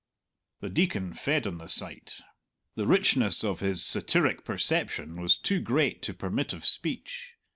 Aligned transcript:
The 0.61 0.69
Deacon 0.69 1.13
fed 1.13 1.45
on 1.45 1.59
the 1.59 1.67
sight. 1.67 2.21
The 2.73 2.87
richness 2.87 3.43
of 3.43 3.59
his 3.59 3.85
satiric 3.85 4.43
perception 4.43 5.21
was 5.21 5.37
too 5.37 5.59
great 5.61 6.01
to 6.01 6.13
permit 6.15 6.53
of 6.53 6.65
speech. 6.65 7.33